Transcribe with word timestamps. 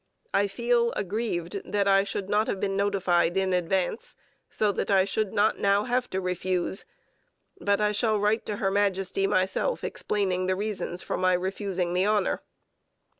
I 0.33 0.47
feel 0.47 0.93
aggrieved 0.93 1.61
that 1.63 1.87
I 1.87 2.03
should 2.03 2.27
not 2.27 2.47
have 2.47 2.59
been 2.59 2.75
notified 2.75 3.37
in 3.37 3.53
advance, 3.53 4.15
so 4.49 4.71
that 4.71 4.89
I 4.89 5.05
should 5.05 5.31
not 5.31 5.59
now 5.59 5.83
have 5.83 6.09
to 6.09 6.19
refuse, 6.19 6.85
but 7.59 7.79
I 7.79 7.91
shall 7.91 8.19
write 8.19 8.43
to 8.47 8.55
Her 8.55 8.71
Majesty 8.71 9.27
myself 9.27 9.83
explaining 9.83 10.47
the 10.47 10.55
reasons 10.55 11.03
for 11.03 11.17
my 11.17 11.33
refusing 11.33 11.93
the 11.93 12.07
honour.' 12.07 12.41